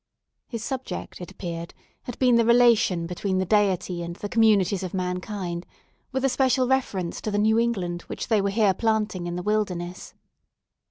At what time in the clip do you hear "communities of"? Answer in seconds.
4.29-4.95